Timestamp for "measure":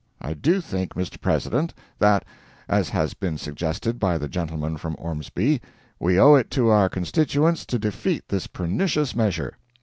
9.15-9.59